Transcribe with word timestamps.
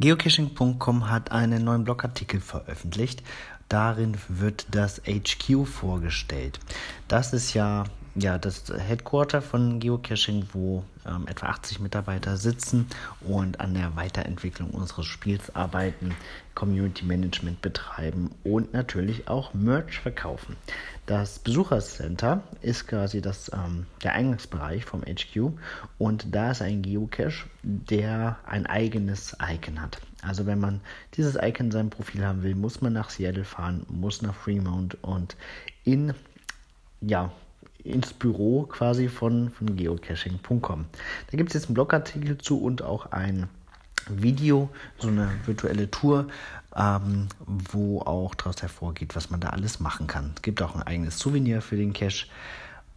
Geocaching.com 0.00 1.10
hat 1.10 1.30
einen 1.30 1.64
neuen 1.64 1.84
Blogartikel 1.84 2.40
veröffentlicht. 2.40 3.22
Darin 3.68 4.16
wird 4.28 4.66
das 4.72 5.00
HQ 5.02 5.66
vorgestellt. 5.66 6.60
Das 7.08 7.32
ist 7.32 7.54
ja 7.54 7.84
ja, 8.16 8.38
das 8.38 8.64
Headquarter 8.76 9.42
von 9.42 9.80
Geocaching, 9.80 10.46
wo 10.52 10.84
ähm, 11.06 11.26
etwa 11.26 11.46
80 11.46 11.80
Mitarbeiter 11.80 12.36
sitzen 12.36 12.86
und 13.20 13.60
an 13.60 13.74
der 13.74 13.96
Weiterentwicklung 13.96 14.70
unseres 14.70 15.06
Spiels 15.06 15.54
arbeiten, 15.56 16.14
Community 16.54 17.04
Management 17.04 17.60
betreiben 17.60 18.30
und 18.44 18.72
natürlich 18.72 19.26
auch 19.26 19.52
Merch 19.52 19.98
verkaufen. 19.98 20.56
Das 21.06 21.40
Besuchercenter 21.40 22.44
ist 22.62 22.86
quasi 22.86 23.20
das, 23.20 23.50
ähm, 23.52 23.86
der 24.04 24.12
Eingangsbereich 24.12 24.84
vom 24.84 25.02
HQ 25.02 25.52
und 25.98 26.32
da 26.32 26.52
ist 26.52 26.62
ein 26.62 26.82
Geocache, 26.82 27.46
der 27.62 28.38
ein 28.46 28.66
eigenes 28.66 29.36
Icon 29.42 29.82
hat. 29.82 29.98
Also 30.22 30.46
wenn 30.46 30.60
man 30.60 30.80
dieses 31.14 31.34
Icon 31.34 31.66
in 31.66 31.72
seinem 31.72 31.90
Profil 31.90 32.24
haben 32.24 32.44
will, 32.44 32.54
muss 32.54 32.80
man 32.80 32.92
nach 32.92 33.10
Seattle 33.10 33.44
fahren, 33.44 33.84
muss 33.88 34.22
nach 34.22 34.34
Fremont 34.34 34.96
und 35.02 35.36
in 35.82 36.14
ja, 37.00 37.30
ins 37.84 38.12
Büro 38.12 38.62
quasi 38.62 39.08
von, 39.08 39.50
von 39.50 39.76
geocaching.com. 39.76 40.86
Da 41.30 41.36
gibt 41.36 41.50
es 41.50 41.54
jetzt 41.54 41.66
einen 41.66 41.74
Blogartikel 41.74 42.38
zu 42.38 42.60
und 42.60 42.82
auch 42.82 43.12
ein 43.12 43.48
Video, 44.08 44.68
so 44.98 45.08
eine 45.08 45.30
virtuelle 45.46 45.90
Tour, 45.90 46.28
ähm, 46.76 47.28
wo 47.46 48.00
auch 48.00 48.34
daraus 48.34 48.60
hervorgeht, 48.60 49.16
was 49.16 49.30
man 49.30 49.40
da 49.40 49.50
alles 49.50 49.80
machen 49.80 50.06
kann. 50.06 50.32
Es 50.36 50.42
gibt 50.42 50.60
auch 50.62 50.74
ein 50.74 50.82
eigenes 50.82 51.18
Souvenir 51.18 51.62
für 51.62 51.76
den 51.76 51.92
Cache. 51.92 52.26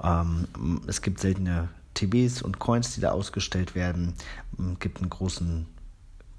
Ähm, 0.02 0.48
es 0.88 1.02
gibt 1.02 1.20
seltene 1.20 1.70
TBs 1.94 2.42
und 2.42 2.60
Coins, 2.60 2.96
die 2.96 3.02
da 3.02 3.12
ausgestellt 3.12 3.76
werden. 3.76 4.14
Es 4.58 4.80
gibt 4.80 5.00
einen 5.00 5.10
großen 5.10 5.66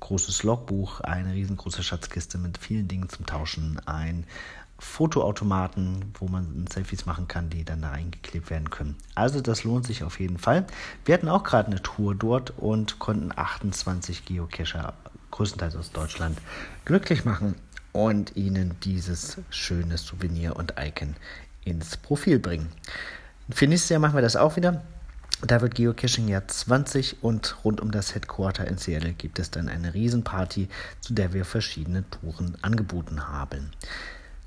großes 0.00 0.42
Logbuch, 0.42 1.00
eine 1.00 1.32
riesengroße 1.32 1.82
Schatzkiste 1.82 2.38
mit 2.38 2.58
vielen 2.58 2.88
Dingen 2.88 3.08
zum 3.08 3.26
Tauschen, 3.26 3.80
ein 3.86 4.24
Fotoautomaten, 4.78 6.14
wo 6.18 6.28
man 6.28 6.66
Selfies 6.68 7.04
machen 7.04 7.26
kann, 7.26 7.50
die 7.50 7.64
dann 7.64 7.82
da 7.82 7.90
eingeklebt 7.90 8.48
werden 8.50 8.70
können. 8.70 8.96
Also 9.16 9.40
das 9.40 9.64
lohnt 9.64 9.86
sich 9.86 10.04
auf 10.04 10.20
jeden 10.20 10.38
Fall. 10.38 10.66
Wir 11.04 11.14
hatten 11.14 11.28
auch 11.28 11.42
gerade 11.42 11.66
eine 11.66 11.82
Tour 11.82 12.14
dort 12.14 12.52
und 12.56 13.00
konnten 13.00 13.32
28 13.34 14.24
Geocacher, 14.24 14.94
größtenteils 15.32 15.74
aus 15.74 15.90
Deutschland, 15.90 16.38
glücklich 16.84 17.24
machen 17.24 17.56
und 17.92 18.36
ihnen 18.36 18.76
dieses 18.84 19.38
schöne 19.50 19.98
Souvenir 19.98 20.54
und 20.54 20.74
Icon 20.78 21.16
ins 21.64 21.96
Profil 21.96 22.38
bringen. 22.38 22.68
Für 23.50 23.66
nächstes 23.66 23.90
Jahr 23.90 24.00
machen 24.00 24.14
wir 24.14 24.22
das 24.22 24.36
auch 24.36 24.56
wieder. 24.56 24.82
Da 25.46 25.60
wird 25.60 25.76
Geocaching 25.76 26.26
Jahr 26.26 26.48
20 26.48 27.22
und 27.22 27.64
rund 27.64 27.80
um 27.80 27.92
das 27.92 28.12
Headquarter 28.14 28.66
in 28.66 28.76
Seattle 28.76 29.12
gibt 29.12 29.38
es 29.38 29.52
dann 29.52 29.68
eine 29.68 29.94
Riesenparty, 29.94 30.68
zu 31.00 31.14
der 31.14 31.32
wir 31.32 31.44
verschiedene 31.44 32.02
Touren 32.10 32.56
angeboten 32.62 33.28
haben. 33.28 33.70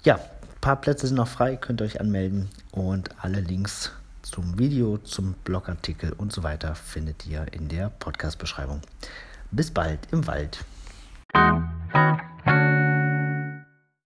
Ja, 0.03 0.15
ein 0.15 0.59
paar 0.59 0.81
Plätze 0.81 1.07
sind 1.07 1.15
noch 1.15 1.29
frei, 1.29 1.55
könnt 1.55 1.81
ihr 1.81 1.85
euch 1.85 2.01
anmelden 2.01 2.49
und 2.71 3.09
alle 3.23 3.39
Links 3.39 3.91
zum 4.21 4.59
Video, 4.59 4.97
zum 4.97 5.33
Blogartikel 5.45 6.11
und 6.11 6.33
so 6.33 6.43
weiter 6.43 6.75
findet 6.75 7.25
ihr 7.25 7.45
in 7.53 7.69
der 7.69 7.89
Podcast-Beschreibung. 7.89 8.81
Bis 9.51 9.71
bald 9.71 9.99
im 10.11 10.27
Wald. 10.27 10.59